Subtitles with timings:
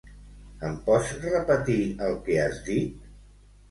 [0.69, 3.11] Em pots repetir el que has dit?